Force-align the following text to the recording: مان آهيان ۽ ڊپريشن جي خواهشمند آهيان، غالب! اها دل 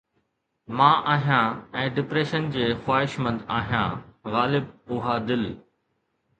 مان 0.77 0.95
آهيان 1.15 1.59
۽ 1.81 1.91
ڊپريشن 1.99 2.49
جي 2.57 2.65
خواهشمند 2.87 3.47
آهيان، 3.61 4.03
غالب! 4.35 4.75
اها 4.99 5.23
دل 5.31 5.49